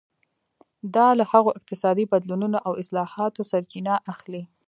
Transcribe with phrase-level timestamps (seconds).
[0.95, 4.41] دا له هغو اقتصادي بدلونونو او اصلاحاتو سرچینه اخلي.